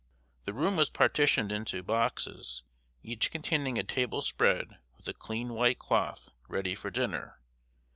[0.45, 2.63] The room was partitioned into boxes,
[3.03, 7.39] each containing a table spread with a clean white cloth, ready for dinner.